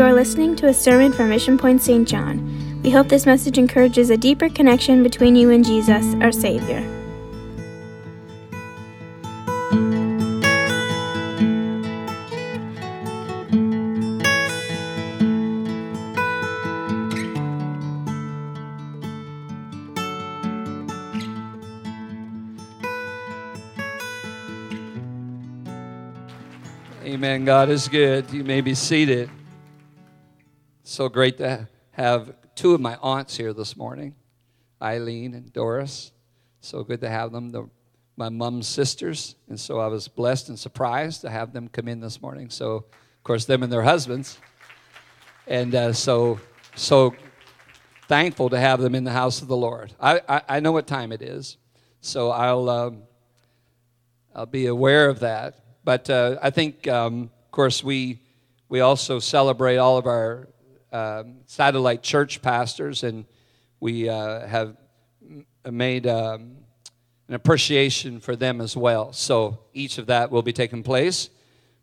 [0.00, 2.08] You are listening to a sermon from Mission Point St.
[2.08, 2.80] John.
[2.82, 6.78] We hope this message encourages a deeper connection between you and Jesus, our Savior.
[27.04, 27.44] Amen.
[27.44, 28.32] God is good.
[28.32, 29.28] You may be seated.
[30.90, 34.16] So great to have two of my aunts here this morning,
[34.82, 36.10] Eileen and Doris.
[36.62, 37.70] So good to have them, the,
[38.16, 39.36] my mom's sisters.
[39.48, 42.50] And so I was blessed and surprised to have them come in this morning.
[42.50, 44.38] So, of course, them and their husbands.
[45.46, 46.40] And uh, so,
[46.74, 47.14] so
[48.08, 49.94] thankful to have them in the house of the Lord.
[50.00, 51.56] I, I, I know what time it is,
[52.00, 53.02] so I'll, um,
[54.34, 55.54] I'll be aware of that.
[55.84, 58.18] But uh, I think, um, of course, we,
[58.68, 60.48] we also celebrate all of our
[60.92, 63.24] um, satellite church pastors, and
[63.78, 64.76] we uh, have
[65.70, 66.56] made um,
[67.28, 69.12] an appreciation for them as well.
[69.12, 71.30] So each of that will be taking place.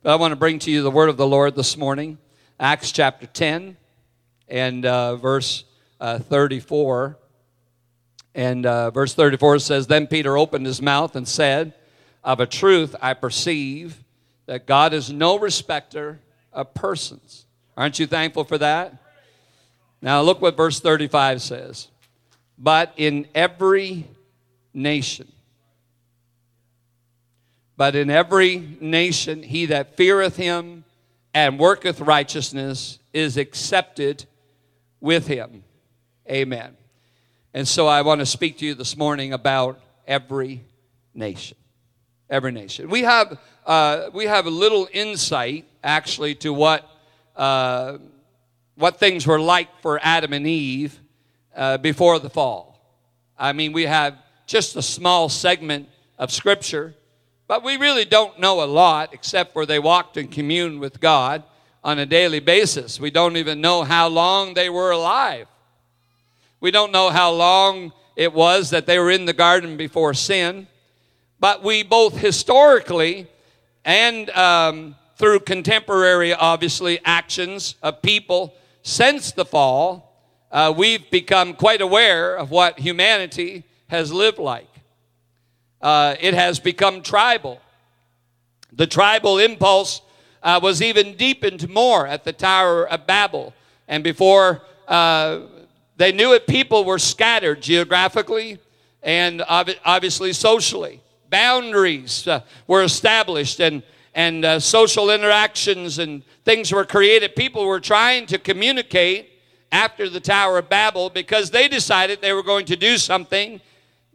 [0.03, 2.17] But I want to bring to you the word of the Lord this morning,
[2.59, 3.77] Acts chapter 10
[4.47, 5.63] and uh, verse
[5.99, 7.17] uh, 34.
[8.35, 11.73] And uh, verse 34 says, Then Peter opened his mouth and said,
[12.23, 14.03] Of a truth I perceive
[14.45, 16.19] that God is no respecter
[16.53, 17.46] of persons
[17.77, 18.95] Aren't you thankful for that?
[20.01, 21.87] Now, look what verse 35 says.
[22.57, 24.07] But in every
[24.73, 25.31] nation,
[27.77, 30.83] but in every nation, he that feareth him
[31.35, 34.25] and worketh righteousness is accepted
[34.99, 35.63] with him.
[36.27, 36.75] Amen.
[37.53, 40.63] And so I want to speak to you this morning about every
[41.13, 41.57] nation.
[42.27, 42.89] Every nation.
[42.89, 46.89] We have, uh, we have a little insight, actually, to what
[47.37, 47.99] uh,
[48.75, 50.99] what things were like for Adam and Eve
[51.55, 52.79] uh, before the fall.
[53.37, 54.17] I mean, we have
[54.47, 55.87] just a small segment
[56.17, 56.95] of Scripture,
[57.47, 61.43] but we really don't know a lot except for they walked and communed with God
[61.83, 62.99] on a daily basis.
[62.99, 65.47] We don't even know how long they were alive.
[66.59, 70.67] We don't know how long it was that they were in the garden before sin,
[71.39, 73.27] but we both historically
[73.85, 80.15] and um, through contemporary, obviously, actions of people since the fall,
[80.51, 84.69] uh, we've become quite aware of what humanity has lived like.
[85.81, 87.59] Uh, it has become tribal.
[88.71, 90.01] The tribal impulse
[90.43, 93.53] uh, was even deepened more at the Tower of Babel.
[93.87, 95.39] And before uh,
[95.97, 98.59] they knew it, people were scattered geographically
[99.01, 101.01] and obviously socially.
[101.29, 103.81] Boundaries uh, were established and
[104.17, 107.35] and uh, social interactions and things were created.
[107.35, 109.29] People were trying to communicate
[109.71, 113.61] after the Tower of Babel because they decided they were going to do something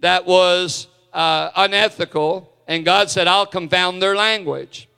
[0.00, 4.88] that was uh, unethical, and God said, I'll confound their language.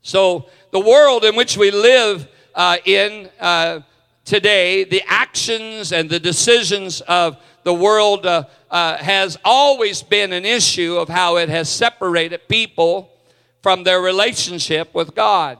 [0.00, 3.80] So, the world in which we live uh, in uh,
[4.24, 10.46] today, the actions and the decisions of the world uh, uh, has always been an
[10.46, 13.12] issue of how it has separated people
[13.66, 15.58] from their relationship with God.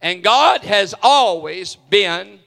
[0.00, 2.40] And God has always been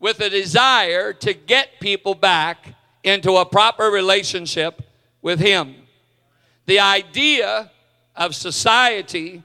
[0.00, 4.82] with a desire to get people back into a proper relationship
[5.22, 5.76] with Him.
[6.64, 7.70] The idea
[8.16, 9.44] of society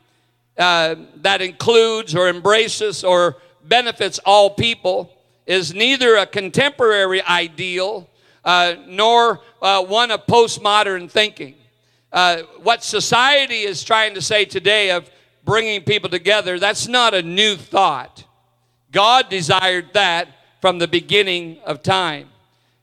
[0.57, 5.15] uh, that includes or embraces or benefits all people
[5.45, 8.09] is neither a contemporary ideal
[8.43, 11.53] uh, nor uh, one of postmodern thinking
[12.11, 15.09] uh, what society is trying to say today of
[15.43, 18.25] bringing people together, that's not a new thought.
[18.91, 20.27] God desired that
[20.59, 22.29] from the beginning of time.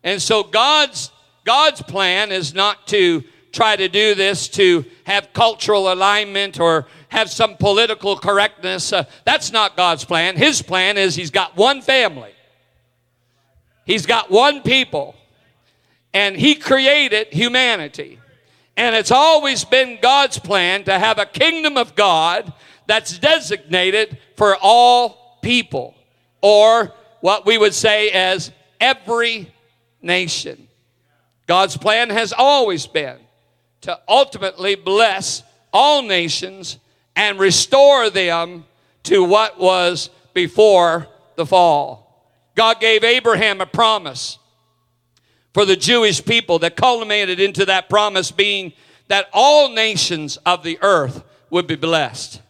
[0.03, 1.11] And so God's
[1.44, 7.30] God's plan is not to try to do this to have cultural alignment or have
[7.30, 8.92] some political correctness.
[8.92, 10.36] Uh, that's not God's plan.
[10.36, 12.33] His plan is He's got one family,
[13.86, 15.15] He's got one people,
[16.13, 18.19] and He created humanity.
[18.78, 22.53] And it's always been God's plan to have a kingdom of God
[22.86, 25.97] that's designated for all people,
[26.41, 29.53] or what we would say as every
[30.01, 30.69] nation.
[31.48, 33.19] God's plan has always been
[33.80, 35.42] to ultimately bless
[35.72, 36.78] all nations
[37.16, 38.65] and restore them
[39.03, 42.30] to what was before the fall.
[42.54, 44.39] God gave Abraham a promise
[45.59, 48.72] for the Jewish people that culminated into that promise being
[49.09, 52.41] that all nations of the earth would be blessed.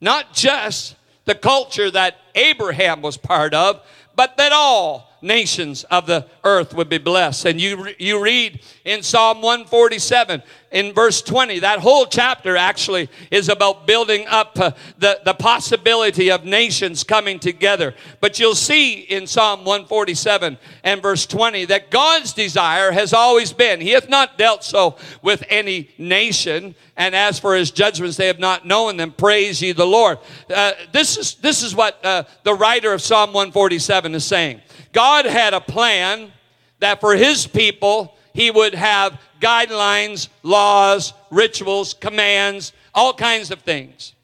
[0.00, 0.94] Not just
[1.24, 6.88] the culture that Abraham was part of, but that all nations of the earth would
[6.88, 7.46] be blessed.
[7.46, 10.42] And you, you read in Psalm 147
[10.72, 16.30] in verse 20, that whole chapter actually is about building up uh, the, the possibility
[16.30, 17.94] of nations coming together.
[18.20, 23.80] But you'll see in Psalm 147 and verse 20 that God's desire has always been,
[23.80, 28.38] He hath not dealt so with any nation, and as for His judgments, they have
[28.38, 29.12] not known them.
[29.12, 30.18] Praise ye the Lord.
[30.52, 34.62] Uh, this, is, this is what uh, the writer of Psalm 147 is saying.
[34.92, 36.32] God had a plan
[36.80, 44.14] that for his people, he would have guidelines, laws, rituals, commands, all kinds of things.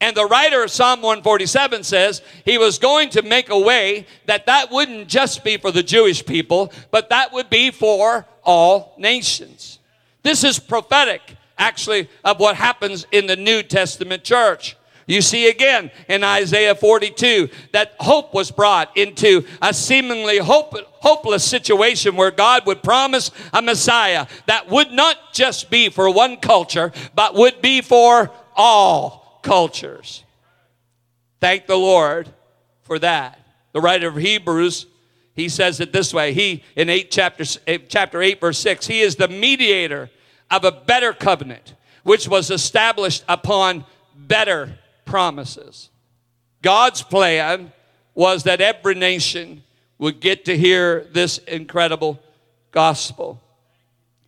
[0.00, 4.46] And the writer of Psalm 147 says he was going to make a way that
[4.46, 9.78] that wouldn't just be for the Jewish people, but that would be for all nations.
[10.22, 11.22] This is prophetic,
[11.56, 14.76] actually, of what happens in the New Testament church.
[15.06, 21.44] You see again in Isaiah 42 that hope was brought into a seemingly hope, hopeless
[21.44, 26.92] situation where God would promise a Messiah that would not just be for one culture,
[27.14, 30.24] but would be for all cultures.
[31.40, 32.30] Thank the Lord
[32.82, 33.38] for that.
[33.72, 34.86] The writer of Hebrews,
[35.34, 36.32] he says it this way.
[36.32, 40.08] He, in 8 chapter, eh, chapter 8, verse 6, he is the mediator
[40.50, 41.74] of a better covenant,
[42.04, 43.84] which was established upon
[44.16, 44.78] better
[45.14, 45.90] promises.
[46.60, 47.72] God's plan
[48.16, 49.62] was that every nation
[49.96, 52.18] would get to hear this incredible
[52.72, 53.40] gospel.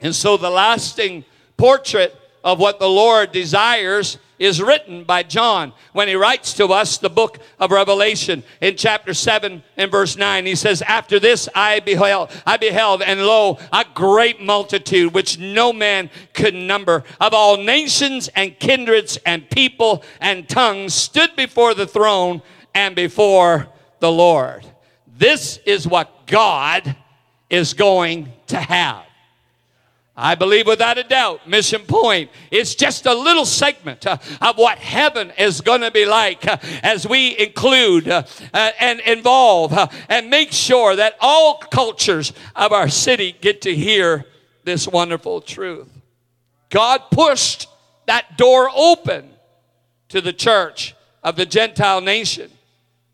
[0.00, 1.24] And so the lasting
[1.56, 6.98] portrait of what the Lord desires is written by John when he writes to us
[6.98, 10.46] the book of Revelation in chapter 7 and verse 9.
[10.46, 15.72] He says, After this I beheld, I beheld, and lo, a great multitude which no
[15.72, 21.86] man could number of all nations and kindreds and people and tongues stood before the
[21.86, 22.42] throne
[22.74, 23.68] and before
[24.00, 24.66] the Lord.
[25.06, 26.94] This is what God
[27.48, 29.05] is going to have.
[30.16, 34.78] I believe without a doubt, Mission Point is just a little segment uh, of what
[34.78, 38.22] heaven is going to be like uh, as we include uh,
[38.54, 43.74] uh and involve uh, and make sure that all cultures of our city get to
[43.74, 44.24] hear
[44.64, 45.88] this wonderful truth.
[46.70, 47.68] God pushed
[48.06, 49.28] that door open
[50.08, 52.50] to the church of the Gentile nation.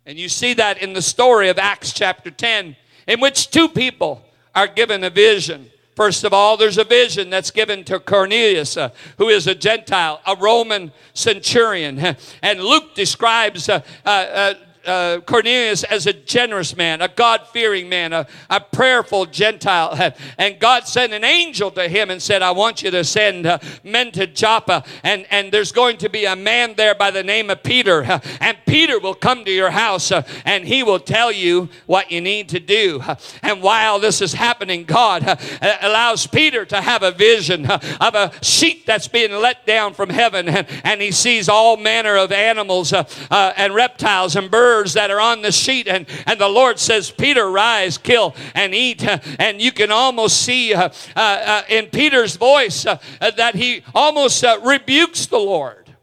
[0.07, 2.77] And you see that in the story of Acts chapter 10,
[3.09, 5.71] in which two people are given a vision.
[5.95, 10.21] First of all, there's a vision that's given to Cornelius, uh, who is a Gentile,
[10.27, 12.17] a Roman centurion.
[12.43, 14.55] And Luke describes uh, uh,
[14.87, 20.13] uh Cornelius as a generous man, a God fearing man, a, a, prayerful Gentile.
[20.39, 23.59] And God sent an angel to him and said, I want you to send uh,
[23.85, 24.85] men to Joppa.
[25.03, 28.03] And, and there's going to be a man there by the name of Peter.
[28.41, 32.21] And Peter will come to your house uh, and he will tell you what you
[32.21, 33.03] need to do.
[33.43, 35.37] And while this is happening, God uh,
[35.81, 40.11] allows Peter to have a vision uh, of a sheep that's being let down from
[40.11, 40.49] heaven.
[40.49, 45.53] And, he sees all manner of animals and reptiles and birds that are on the
[45.53, 45.87] sheet.
[45.87, 49.07] And, and the Lord says, Peter, rise, kill, and eat.
[49.39, 54.43] And you can almost see uh, uh, uh in Peter's voice uh, that he almost
[54.45, 55.95] uh, rebukes the Lord.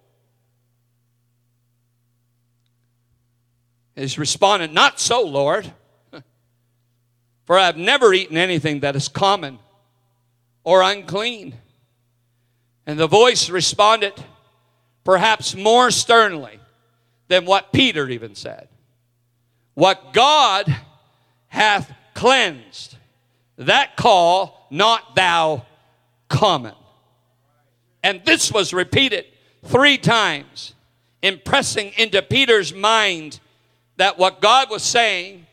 [3.96, 5.72] He's responded, Not so, Lord,
[7.46, 9.60] for I have never eaten anything that is common
[10.64, 11.56] or unclean.
[12.86, 14.14] And the voice responded,
[15.04, 16.59] perhaps more sternly
[17.30, 18.68] than what Peter even said.
[19.76, 20.76] What God
[21.48, 22.98] hath cleansed,
[23.58, 25.66] that call not thou
[26.28, 26.76] common.
[28.04, 29.26] And this was repeated
[29.64, 30.74] three times,
[31.22, 33.40] impressing into Peter's mind
[33.98, 35.46] that what God was saying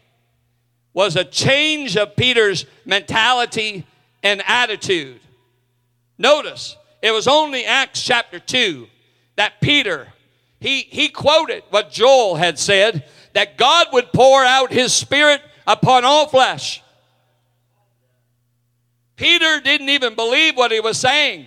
[0.93, 3.85] was a change of Peter's mentality
[4.23, 5.21] and attitude.
[6.17, 8.87] Notice, it was only Acts chapter 2
[9.37, 10.09] that Peter
[10.61, 16.05] he, he quoted what Joel had said that God would pour out his spirit upon
[16.05, 16.83] all flesh.
[19.17, 21.47] Peter didn't even believe what he was saying.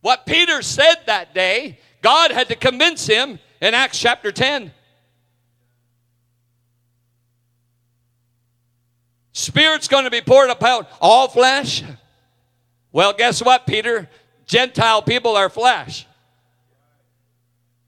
[0.00, 4.72] What Peter said that day, God had to convince him in Acts chapter 10.
[9.32, 11.82] Spirit's going to be poured upon all flesh.
[12.98, 14.10] Well, guess what, Peter?
[14.44, 16.04] Gentile people are flesh.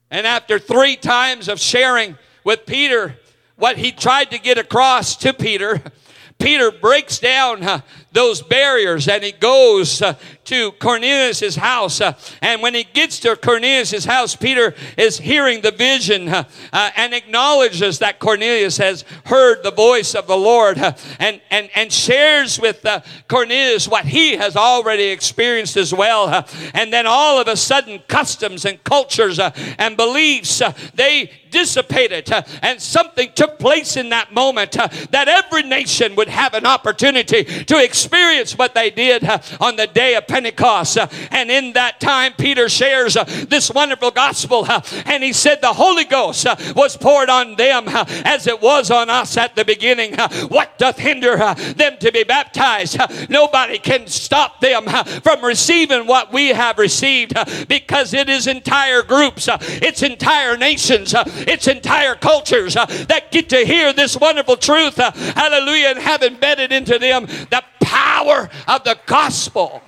[0.09, 3.17] And after three times of sharing with Peter
[3.57, 5.81] what he tried to get across to Peter,
[6.39, 12.01] Peter breaks down those barriers and he goes uh, to Cornelius' house.
[12.01, 16.91] Uh, and when he gets to Cornelius' house, Peter is hearing the vision uh, uh
[16.95, 21.91] and acknowledges that Cornelius has heard the voice of the Lord uh, and, and, and
[21.91, 26.45] shares with uh, Cornelius what he has already experienced as well.
[26.73, 30.61] and then all of a sudden, customs and cultures and beliefs,
[30.95, 32.29] they dissipated
[32.61, 37.83] and something took place in that moment that every nation would have an opportunity to
[37.83, 40.97] experience what they did uh, on the day of Pentecost.
[40.97, 45.61] Uh, and in that time, Peter shares uh, this wonderful gospel uh, and he said
[45.61, 50.15] the Holy Ghost was poured on them as it was on us at the beginning.
[50.49, 52.97] what doth hinder them to be baptized?
[53.29, 54.87] Nobody can stop them
[55.21, 57.33] from receiving what we have received
[57.67, 63.65] because it is entire groups, it's entire nations, it's entire cultures uh, that get to
[63.65, 68.97] hear this wonderful truth, uh, hallelujah, and have embedded into them the power of the
[69.05, 69.81] gospel.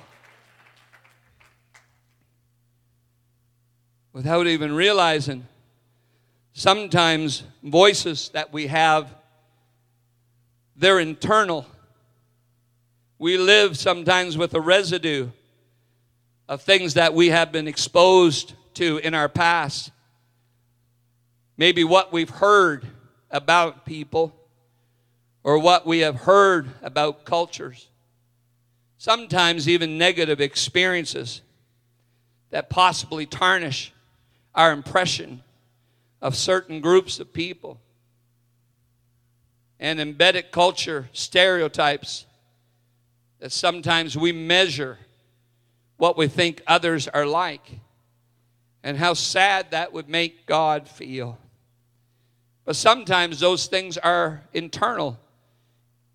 [4.12, 5.46] Without even realizing,
[6.52, 9.12] sometimes voices that we have,
[10.76, 11.66] they're internal.
[13.18, 15.30] We live sometimes with a residue
[16.48, 19.90] of things that we have been exposed to in our past
[21.56, 22.86] maybe what we've heard
[23.30, 24.34] about people
[25.42, 27.88] or what we have heard about cultures.
[29.04, 31.42] Sometimes even negative experiences
[32.48, 33.92] that possibly tarnish
[34.54, 35.42] our impression
[36.22, 37.78] of certain groups of people.
[39.78, 42.24] And embedded culture stereotypes
[43.40, 44.96] that sometimes we measure
[45.98, 47.72] what we think others are like
[48.82, 51.36] and how sad that would make God feel.
[52.64, 55.20] But sometimes those things are internal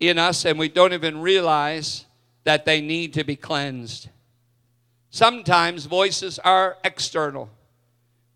[0.00, 2.04] in us and we don't even realize
[2.44, 4.08] that they need to be cleansed.
[5.10, 7.50] Sometimes voices are external.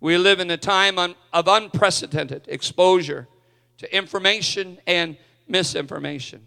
[0.01, 3.29] We live in a time of unprecedented exposure
[3.79, 5.17] to information and
[5.49, 6.43] misinformation.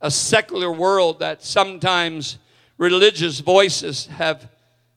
[0.00, 2.38] A secular world that sometimes
[2.76, 4.50] religious voices have,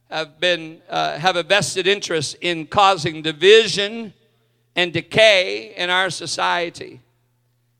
[0.10, 4.13] have, been, uh, have a vested interest in causing division
[4.75, 7.01] and decay in our society.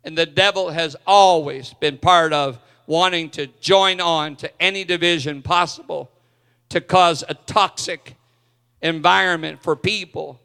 [0.04, 5.41] And the devil has always been part of wanting to join on to any division
[5.41, 6.10] possible
[6.70, 8.15] to cause a toxic
[8.82, 10.39] environment for people.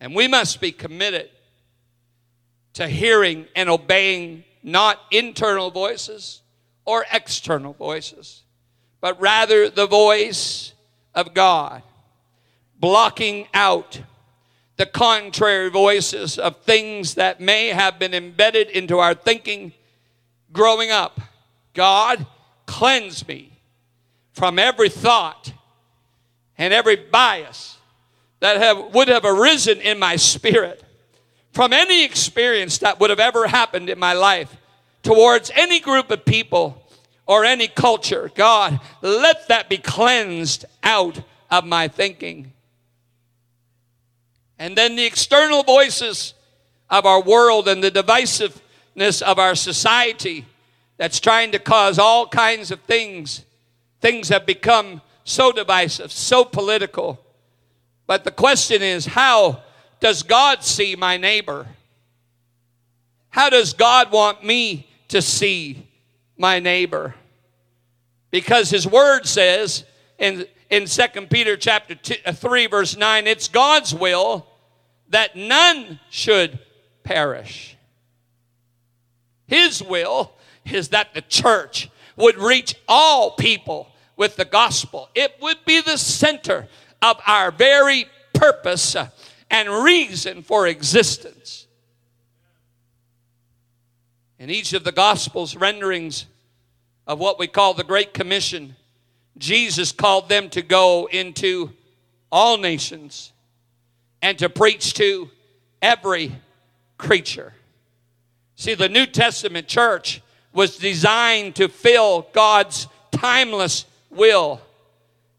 [0.00, 1.30] And we must be committed
[2.74, 6.42] to hearing and obeying not internal voices
[6.84, 8.42] or external voices,
[9.00, 10.74] but rather the voice
[11.14, 11.82] of God,
[12.78, 14.00] blocking out
[14.76, 19.72] the contrary voices of things that may have been embedded into our thinking
[20.52, 21.20] growing up.
[21.74, 22.26] God,
[22.66, 23.52] cleanse me
[24.32, 25.52] from every thought
[26.58, 27.78] and every bias
[28.40, 30.82] that have, would have arisen in my spirit
[31.52, 34.56] from any experience that would have ever happened in my life
[35.02, 36.86] towards any group of people
[37.26, 38.30] or any culture.
[38.34, 42.52] God, let that be cleansed out of my thinking.
[44.58, 46.34] And then the external voices
[46.88, 47.90] of our world and the
[48.96, 50.46] divisiveness of our society
[50.96, 53.44] that's trying to cause all kinds of things.
[54.00, 57.24] Things have become so divisive, so political.
[58.06, 59.62] But the question is how
[60.00, 61.66] does God see my neighbor?
[63.30, 65.86] How does God want me to see
[66.36, 67.14] my neighbor?
[68.30, 69.84] Because his word says
[70.18, 74.46] in, in 2 Peter chapter two, uh, 3 verse 9, it's God's will
[75.08, 76.58] that none should
[77.04, 77.76] perish.
[79.50, 80.32] His will
[80.64, 85.08] is that the church would reach all people with the gospel.
[85.16, 86.68] It would be the center
[87.02, 88.94] of our very purpose
[89.50, 91.66] and reason for existence.
[94.38, 96.26] In each of the Gospels renderings
[97.06, 98.76] of what we call the Great Commission,
[99.36, 101.72] Jesus called them to go into
[102.30, 103.32] all nations
[104.22, 105.28] and to preach to
[105.82, 106.36] every
[106.96, 107.52] creature.
[108.60, 110.20] See, the New Testament church
[110.52, 114.60] was designed to fill God's timeless will.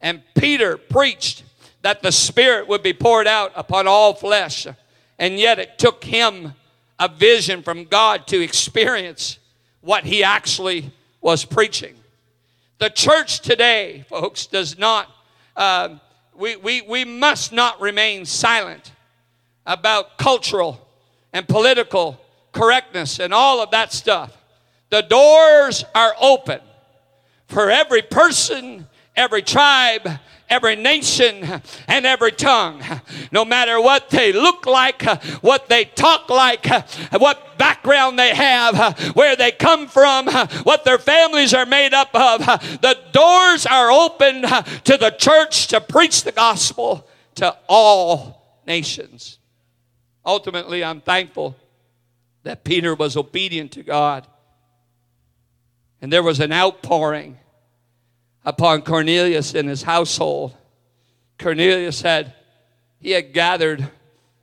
[0.01, 1.43] And Peter preached
[1.83, 4.65] that the Spirit would be poured out upon all flesh.
[5.19, 6.55] And yet it took him
[6.97, 9.37] a vision from God to experience
[9.81, 11.93] what he actually was preaching.
[12.79, 15.07] The church today, folks, does not
[15.55, 15.89] uh,
[16.33, 18.91] we, we, we must not remain silent
[19.67, 20.87] about cultural
[21.33, 22.19] and political
[22.51, 24.37] correctness and all of that stuff.
[24.89, 26.59] The doors are open
[27.47, 30.07] for every person, every tribe,
[30.49, 32.83] every nation, and every tongue.
[33.31, 35.01] No matter what they look like,
[35.41, 36.65] what they talk like,
[37.13, 40.27] what background they have, where they come from,
[40.63, 42.39] what their families are made up of,
[42.81, 49.39] the doors are open to the church to preach the gospel to all nations.
[50.25, 51.55] Ultimately, I'm thankful
[52.43, 54.27] that Peter was obedient to God.
[56.01, 57.37] And there was an outpouring
[58.43, 60.55] upon Cornelius and his household.
[61.37, 62.33] Cornelius had
[62.99, 63.89] he had gathered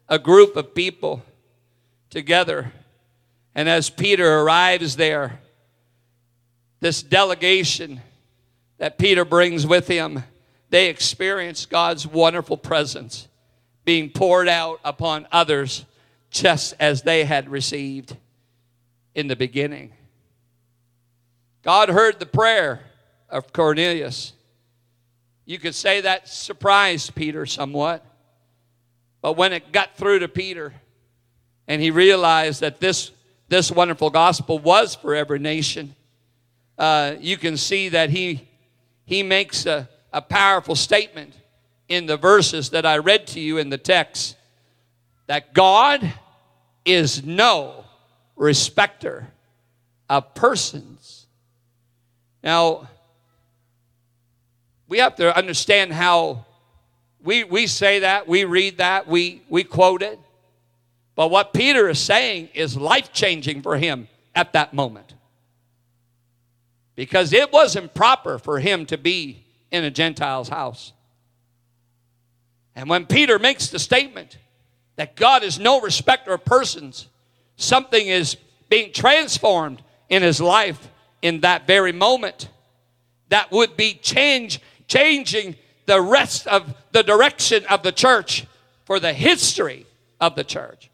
[0.09, 1.23] a group of people
[2.11, 2.73] together.
[3.55, 5.41] And as Peter arrives there,
[6.81, 8.01] this delegation
[8.79, 10.25] that Peter brings with him,
[10.71, 13.29] they experience God's wonderful presence
[13.85, 15.85] being poured out upon others
[16.31, 18.17] just as they had received
[19.15, 19.93] in the beginning.
[21.63, 22.81] God heard the prayer
[23.29, 24.33] of Cornelius.
[25.45, 28.05] You could say that surprised Peter somewhat.
[29.21, 30.73] But when it got through to Peter
[31.67, 33.11] and he realized that this,
[33.49, 35.95] this wonderful gospel was for every nation,
[36.79, 38.49] uh, you can see that he,
[39.05, 41.35] he makes a, a powerful statement
[41.89, 44.37] in the verses that I read to you in the text
[45.29, 46.13] that God
[46.85, 47.85] is no
[48.35, 49.29] respecter
[50.09, 51.27] of persons.
[52.43, 52.89] Now,
[54.89, 56.47] we have to understand how
[57.23, 60.19] we, we say that, we read that, we, we quote it.
[61.15, 65.15] But what Peter is saying is life changing for him at that moment.
[66.95, 70.93] Because it wasn't proper for him to be in a Gentile's house.
[72.75, 74.39] And when Peter makes the statement
[74.99, 77.07] that God is no respecter of persons,
[77.55, 78.37] something is
[78.69, 80.91] being transformed in his life
[81.23, 82.49] in that very moment
[83.29, 85.55] that would be change changing
[85.87, 88.45] the rest of the direction of the church
[88.87, 89.87] for the history
[90.21, 90.91] of the church.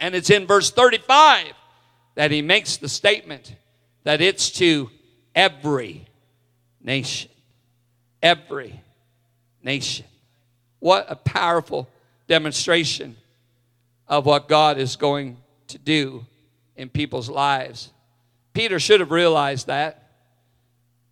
[0.00, 1.52] And it's in verse 35
[2.16, 3.54] that he makes the statement
[4.02, 4.90] that it's to
[5.32, 6.06] every
[6.82, 7.30] nation.
[8.20, 8.80] Every
[9.62, 10.06] nation.
[10.80, 11.88] What a powerful
[12.28, 13.16] demonstration
[14.06, 15.38] of what God is going
[15.68, 16.24] to do
[16.76, 17.92] in people's lives.
[18.54, 20.10] Peter should have realized that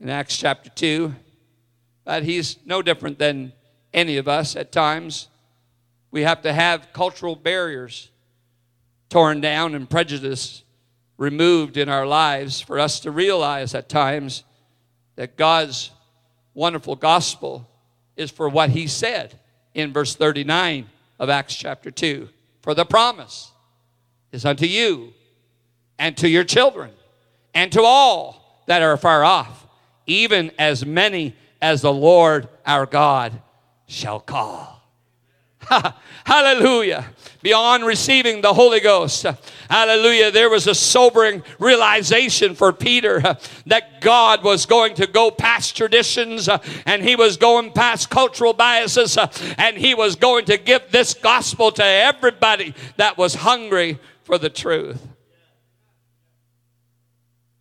[0.01, 1.15] in Acts chapter 2
[2.07, 3.53] but he's no different than
[3.93, 5.29] any of us at times.
[6.13, 8.11] We have to have cultural barriers
[9.11, 10.63] torn down and prejudice
[11.19, 14.45] removed in our lives for us to realize at times
[15.17, 15.91] that God's
[16.55, 17.69] wonderful gospel
[18.17, 19.39] is for what he said
[19.75, 22.29] in verse 39 of Acts chapter 2.
[22.63, 23.53] For the promise
[24.33, 25.13] is unto you
[25.99, 26.91] and to your children
[27.55, 29.67] and to all that are far off,
[30.07, 33.41] even as many as the Lord our God
[33.87, 34.76] shall call.
[36.25, 37.07] Hallelujah.
[37.43, 39.25] Beyond receiving the Holy Ghost,
[39.71, 43.35] hallelujah, there was a sobering realization for Peter uh,
[43.67, 48.53] that God was going to go past traditions uh, and he was going past cultural
[48.53, 54.01] biases uh, and he was going to give this gospel to everybody that was hungry
[54.25, 55.07] for the truth.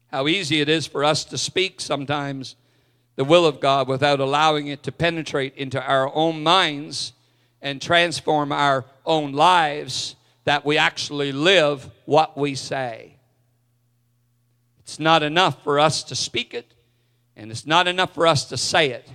[0.07, 2.55] How easy it is for us to speak sometimes
[3.15, 7.13] the will of God without allowing it to penetrate into our own minds
[7.65, 13.15] and transform our own lives that we actually live what we say.
[14.81, 16.71] It's not enough for us to speak it,
[17.35, 19.09] and it's not enough for us to say it.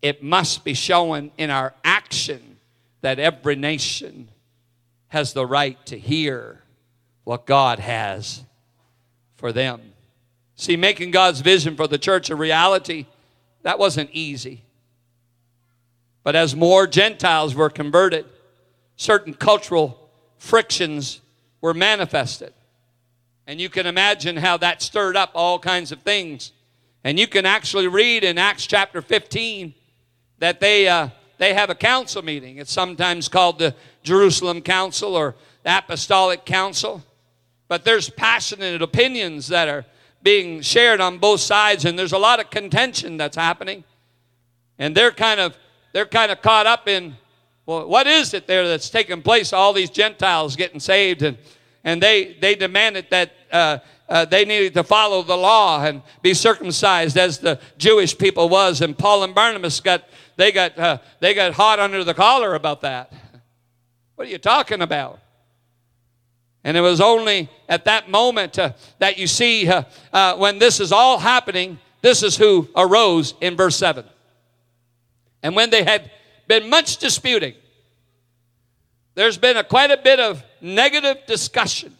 [0.00, 2.56] It must be shown in our action
[3.02, 4.30] that every nation
[5.08, 6.62] has the right to hear
[7.24, 8.42] what God has
[9.34, 9.82] for them.
[10.54, 13.04] See, making God's vision for the church a reality
[13.64, 14.62] that wasn't easy.
[16.26, 18.24] But as more Gentiles were converted,
[18.96, 21.20] certain cultural frictions
[21.60, 22.52] were manifested.
[23.46, 26.50] And you can imagine how that stirred up all kinds of things.
[27.04, 29.72] And you can actually read in Acts chapter 15
[30.40, 32.56] that they, uh, they have a council meeting.
[32.56, 37.04] It's sometimes called the Jerusalem Council or the Apostolic Council.
[37.68, 39.84] But there's passionate opinions that are
[40.24, 43.84] being shared on both sides, and there's a lot of contention that's happening.
[44.76, 45.56] And they're kind of
[45.96, 47.16] they're kind of caught up in
[47.64, 49.54] well, what is it there that's taking place?
[49.54, 51.38] All these Gentiles getting saved, and
[51.84, 56.34] and they they demanded that uh, uh, they needed to follow the law and be
[56.34, 58.82] circumcised as the Jewish people was.
[58.82, 60.04] And Paul and Barnabas got
[60.36, 63.10] they got uh, they got hot under the collar about that.
[64.16, 65.18] What are you talking about?
[66.62, 70.78] And it was only at that moment uh, that you see uh, uh, when this
[70.78, 74.04] is all happening, this is who arose in verse 7.
[75.46, 76.10] And when they had
[76.48, 77.54] been much disputing,
[79.14, 81.96] there's been a, quite a bit of negative discussion.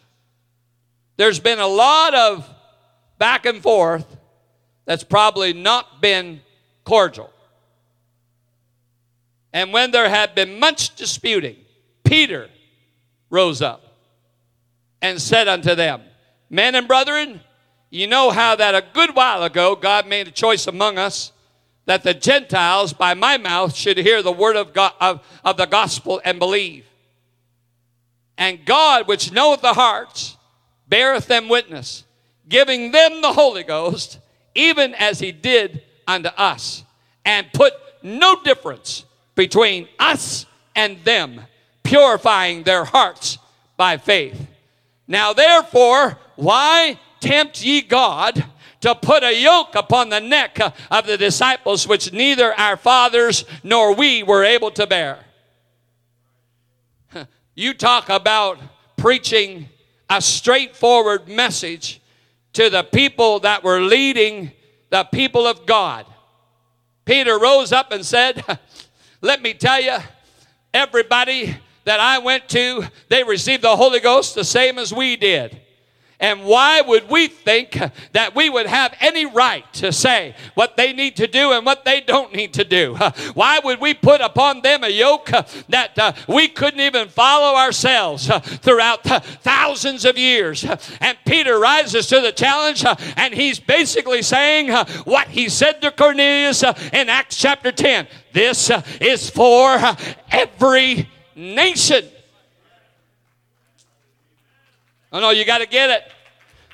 [1.16, 2.50] There's been a lot of
[3.18, 4.04] back and forth
[4.84, 6.40] that's probably not been
[6.82, 7.32] cordial.
[9.52, 11.54] And when there had been much disputing,
[12.02, 12.48] Peter
[13.30, 13.94] rose up
[15.00, 16.02] and said unto them,
[16.50, 17.40] Men and brethren,
[17.90, 21.30] you know how that a good while ago God made a choice among us
[21.86, 25.66] that the Gentiles by my mouth should hear the word of, God, of, of the
[25.66, 26.84] gospel and believe.
[28.36, 30.36] And God, which knoweth the hearts,
[30.88, 32.04] beareth them witness,
[32.48, 34.18] giving them the Holy Ghost,
[34.54, 36.84] even as he did unto us,
[37.24, 37.72] and put
[38.02, 41.40] no difference between us and them,
[41.82, 43.38] purifying their hearts
[43.76, 44.46] by faith.
[45.08, 48.44] Now, therefore, why tempt ye God
[48.80, 50.58] to put a yoke upon the neck
[50.90, 55.24] of the disciples which neither our fathers nor we were able to bear?
[57.58, 58.58] You talk about
[58.98, 59.70] preaching
[60.10, 62.02] a straightforward message
[62.52, 64.52] to the people that were leading
[64.90, 66.06] the people of God.
[67.04, 68.44] Peter rose up and said,
[69.20, 69.96] Let me tell you,
[70.74, 75.60] everybody that I went to, they received the Holy Ghost the same as we did.
[76.18, 77.78] And why would we think
[78.12, 81.84] that we would have any right to say what they need to do and what
[81.84, 82.94] they don't need to do?
[83.34, 85.26] Why would we put upon them a yoke
[85.68, 90.64] that uh, we couldn't even follow ourselves uh, throughout thousands of years?
[91.00, 94.70] And Peter rises to the challenge uh, and he's basically saying
[95.04, 99.78] what he said to Cornelius in Acts chapter 10 this is for
[100.30, 102.04] every nation.
[105.16, 106.02] Oh no, you got to get it.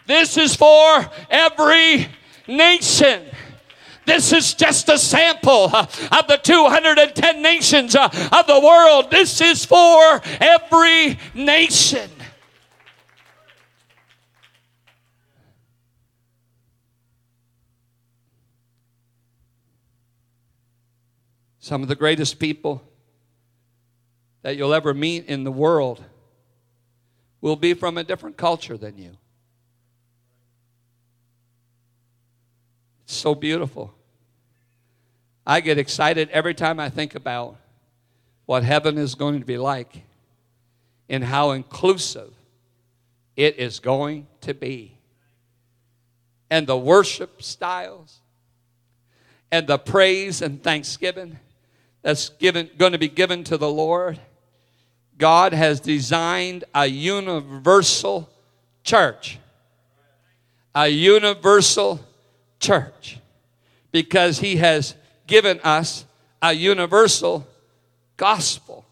[0.09, 2.09] This is for every
[2.49, 3.23] nation.
[4.05, 9.13] This is just a sample uh, of the 210 nations uh, of the world.
[9.13, 12.11] This is for every nation.
[21.61, 22.83] Some of the greatest people
[24.43, 26.05] that you'll ever meet in the world
[27.43, 29.11] will be from a different culture than you.
[33.05, 33.93] It's so beautiful.
[35.45, 37.57] I get excited every time I think about
[38.47, 40.03] what heaven is going to be like
[41.09, 42.33] and how inclusive
[43.37, 44.97] it is going to be.
[46.49, 48.21] And the worship styles
[49.51, 51.41] and the praise and thanksgiving
[52.03, 54.21] that's given, going to be given to the Lord
[55.23, 58.29] God has designed a universal
[58.83, 59.39] church.
[60.75, 62.01] A universal
[62.59, 63.21] church.
[63.93, 64.97] Because He has
[65.29, 66.07] given us
[66.43, 67.47] a universal
[68.17, 68.85] gospel.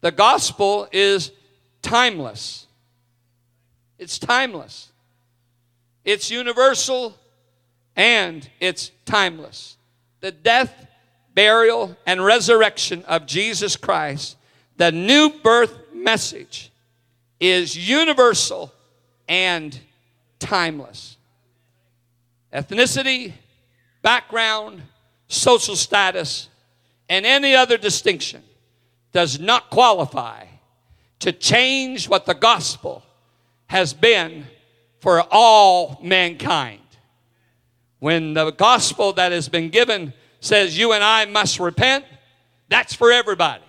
[0.00, 1.32] The gospel is
[1.82, 2.68] timeless.
[3.98, 4.92] It's timeless.
[6.04, 7.18] It's universal
[7.96, 9.76] and it's timeless.
[10.20, 10.86] The death,
[11.34, 14.35] burial, and resurrection of Jesus Christ
[14.76, 16.70] the new birth message
[17.40, 18.72] is universal
[19.28, 19.78] and
[20.38, 21.16] timeless.
[22.52, 23.32] Ethnicity,
[24.02, 24.82] background,
[25.28, 26.48] social status,
[27.08, 28.42] and any other distinction
[29.12, 30.44] does not qualify
[31.20, 33.02] to change what the gospel
[33.68, 34.46] has been
[35.00, 36.80] for all mankind.
[37.98, 42.04] When the gospel that has been given says you and I must repent,
[42.68, 43.62] that's for everybody.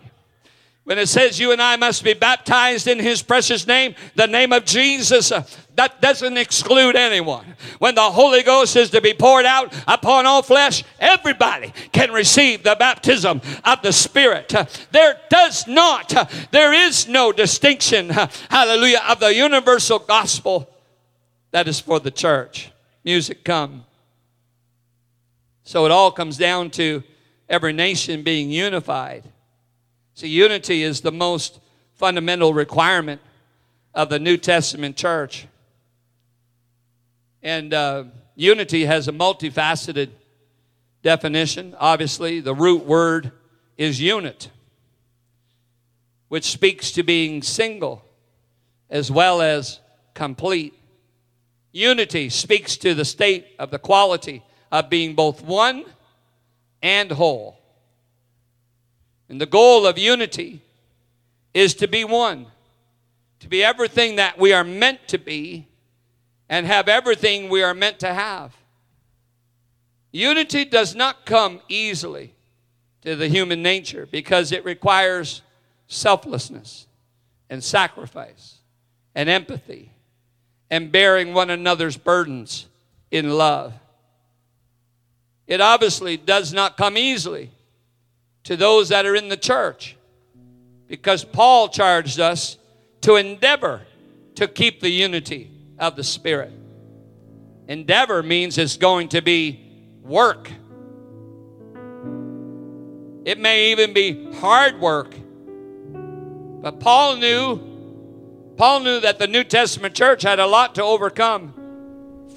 [0.88, 4.54] When it says you and I must be baptized in his precious name, the name
[4.54, 5.44] of Jesus, uh,
[5.76, 7.44] that doesn't exclude anyone.
[7.80, 12.64] When the Holy Ghost is to be poured out upon all flesh, everybody can receive
[12.64, 14.56] the baptism of the Spirit.
[14.56, 18.08] Uh, there does not, uh, there is no distinction,
[18.50, 20.70] hallelujah, of the universal gospel
[21.52, 22.72] that is for the church.
[23.04, 23.84] Music come.
[25.64, 27.04] So it all comes down to
[27.50, 29.26] every nation being unified
[30.18, 31.60] See, unity is the most
[31.94, 33.22] fundamental requirement
[33.94, 35.46] of the New Testament church.
[37.44, 40.10] And uh, unity has a multifaceted
[41.04, 41.76] definition.
[41.78, 43.32] Obviously, the root word
[43.78, 44.50] is unit,
[46.30, 48.04] which speaks to being single
[48.90, 49.82] as well as
[50.16, 50.74] complete.
[51.72, 55.86] Unity speaks to the state of the quality of being both one
[56.82, 57.60] and whole.
[59.30, 60.62] And the goal of unity
[61.54, 62.48] is to be one.
[63.40, 65.68] to be everything that we are meant to be
[66.50, 68.56] and have everything we are meant to have.
[70.12, 72.34] Unity does not come easily
[73.02, 75.42] to the human nature because it requires
[75.88, 76.88] selflessness
[77.50, 78.56] and sacrifice
[79.14, 79.92] and empathy
[80.70, 82.68] and bearing one another's burdens
[83.12, 83.74] in love.
[85.46, 87.52] It obviously does not come easily
[88.48, 89.98] to those that are in the church
[90.88, 92.58] because Paul charged us
[93.02, 93.82] to endeavor
[94.36, 96.54] to keep the unity of the Spirit.
[97.68, 99.60] Endeavor means it's going to be
[100.02, 100.50] work.
[103.26, 105.14] It may even be hard work.
[106.62, 111.54] But Paul knew Paul knew that the New Testament church had a lot to overcome.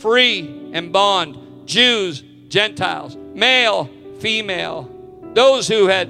[0.00, 4.99] Free and bond, Jews, Gentiles, male, female,
[5.34, 6.08] those who had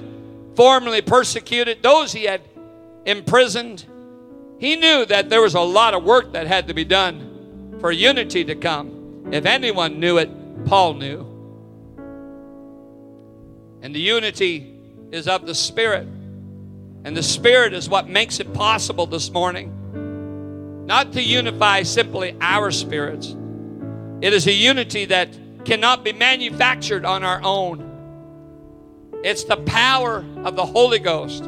[0.55, 2.41] formerly persecuted, those he had
[3.05, 3.85] imprisoned.
[4.59, 7.91] He knew that there was a lot of work that had to be done for
[7.91, 9.29] unity to come.
[9.31, 11.27] If anyone knew it, Paul knew.
[13.81, 14.75] And the unity
[15.11, 16.07] is of the Spirit.
[17.03, 20.85] And the Spirit is what makes it possible this morning.
[20.85, 23.35] Not to unify simply our spirits,
[24.21, 25.29] it is a unity that
[25.65, 27.90] cannot be manufactured on our own.
[29.23, 31.43] It's the power of the Holy Ghost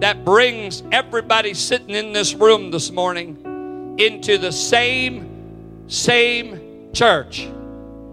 [0.00, 7.48] that brings everybody sitting in this room this morning into the same, same church.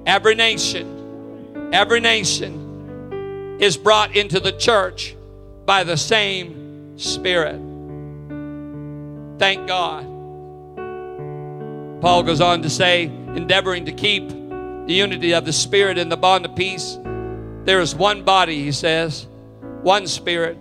[0.06, 5.16] Every nation, every nation is brought into the church
[5.66, 7.60] by the same Spirit.
[9.40, 10.04] Thank God.
[12.02, 16.18] Paul goes on to say, endeavoring to keep the unity of the Spirit in the
[16.18, 16.98] bond of peace.
[17.66, 19.28] There is one body, he says,
[19.82, 20.58] one Spirit,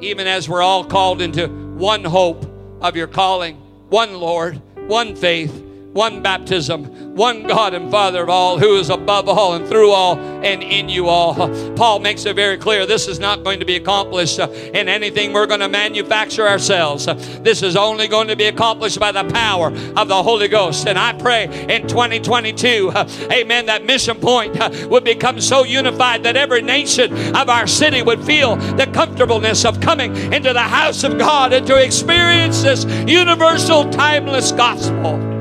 [0.00, 2.44] even as we're all called into one hope
[2.80, 3.56] of your calling,
[3.88, 9.28] one Lord, one faith one baptism, one God and Father of all, who is above
[9.28, 11.34] all and through all and in you all.
[11.74, 15.46] Paul makes it very clear this is not going to be accomplished in anything we're
[15.46, 17.06] going to manufacture ourselves.
[17.42, 20.86] This is only going to be accomplished by the power of the Holy Ghost.
[20.86, 24.56] And I pray in 2022, uh, amen, that Mission Point
[24.88, 29.80] would become so unified that every nation of our city would feel the comfortableness of
[29.80, 35.31] coming into the house of God and to experience this universal, timeless gospel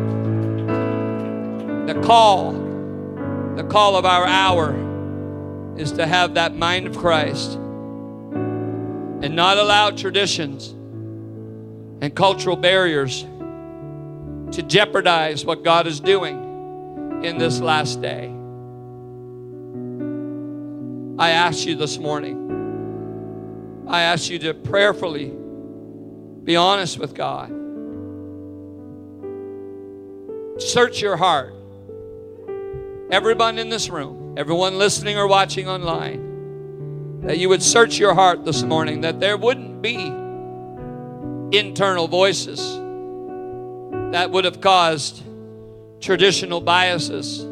[1.87, 2.53] the call,
[3.55, 4.75] the call of our hour
[5.77, 10.69] is to have that mind of Christ and not allow traditions
[12.01, 13.23] and cultural barriers
[14.51, 18.27] to jeopardize what God is doing in this last day.
[21.17, 25.31] I ask you this morning, I ask you to prayerfully
[26.43, 27.49] be honest with God.
[30.59, 31.53] Search your heart
[33.11, 38.45] everyone in this room, everyone listening or watching online, that you would search your heart
[38.45, 39.97] this morning, that there wouldn't be
[41.57, 42.59] internal voices
[44.13, 45.23] that would have caused
[45.99, 47.43] traditional biases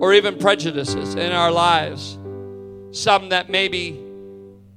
[0.00, 2.18] or even prejudices in our lives,
[2.90, 3.92] some that maybe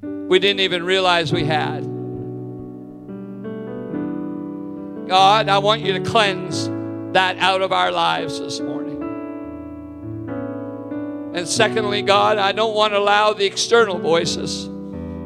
[0.02, 1.84] we didn't even realize we had.
[5.08, 6.70] God, I want you to cleanse
[7.14, 8.85] that out of our lives this morning.
[11.36, 14.70] And secondly, God, I don't want to allow the external voices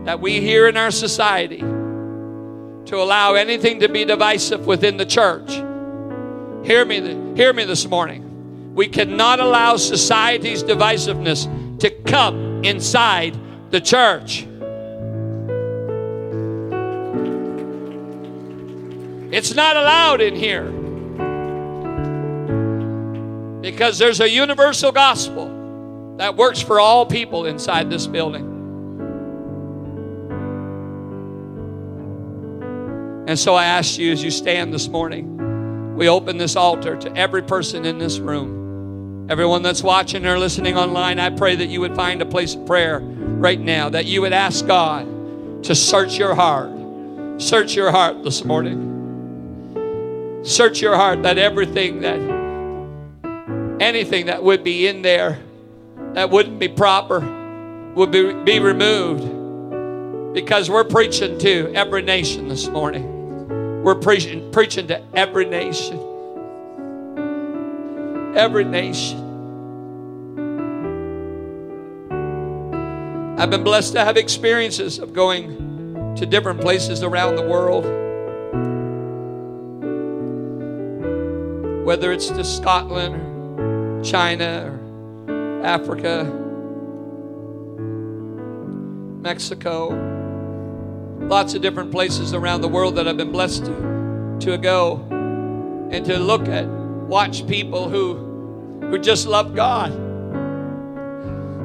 [0.05, 5.51] that we hear in our society to allow anything to be divisive within the church.
[6.65, 8.73] Hear me, hear me this morning.
[8.73, 13.37] We cannot allow society's divisiveness to come inside
[13.69, 14.47] the church.
[19.31, 20.71] It's not allowed in here
[23.61, 25.58] because there's a universal gospel
[26.19, 28.45] that works for all people inside this building.
[33.25, 37.15] And so I ask you as you stand this morning, we open this altar to
[37.15, 39.29] every person in this room.
[39.29, 42.65] Everyone that's watching or listening online, I pray that you would find a place of
[42.65, 46.69] prayer right now, that you would ask God to search your heart.
[47.41, 50.41] Search your heart this morning.
[50.43, 52.19] Search your heart that everything that,
[53.79, 55.39] anything that would be in there
[56.13, 57.19] that wouldn't be proper
[57.95, 59.23] would be, be removed
[60.33, 63.83] because we're preaching to every nation this morning.
[63.83, 65.97] We're preaching, preaching to every nation.
[68.35, 69.25] Every nation.
[73.39, 77.85] I've been blessed to have experiences of going to different places around the world.
[81.89, 83.15] whether it's to Scotland
[83.59, 84.78] or China or
[85.63, 86.23] Africa,
[89.21, 89.89] Mexico,
[91.19, 95.05] lots of different places around the world that I've been blessed to, to go
[95.91, 98.15] and to look at, watch people who,
[98.87, 99.91] who just love God.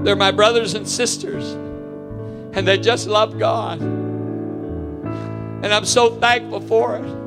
[0.04, 3.80] They're my brothers and sisters, and they just love God.
[3.80, 7.24] And I'm so thankful for it.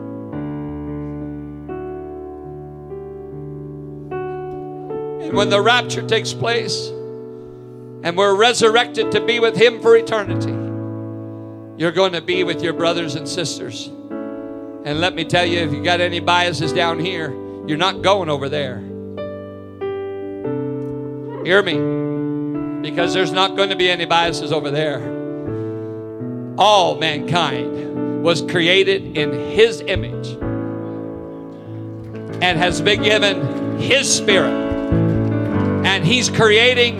[5.27, 10.53] And when the rapture takes place and we're resurrected to be with Him for eternity,
[11.77, 13.87] you're going to be with your brothers and sisters.
[13.87, 17.31] And let me tell you, if you got any biases down here,
[17.67, 18.79] you're not going over there.
[21.45, 22.89] Hear me?
[22.89, 25.01] Because there's not going to be any biases over there.
[26.57, 30.29] All mankind was created in His image
[32.41, 34.66] and has been given His Spirit.
[35.87, 36.99] And He's creating,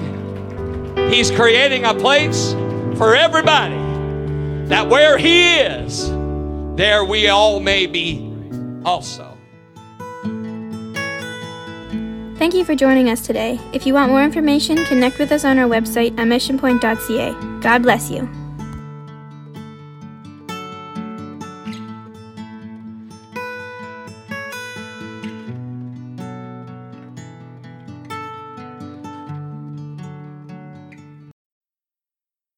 [1.12, 2.54] He's creating a place
[2.97, 3.76] for everybody
[4.69, 6.10] that where He is,
[6.78, 8.34] there we all may be
[8.86, 9.38] also.
[12.38, 13.60] Thank you for joining us today.
[13.73, 17.60] If you want more information, connect with us on our website at missionpoint.ca.
[17.60, 18.47] God bless you.